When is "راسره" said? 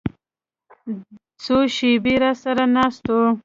2.23-2.65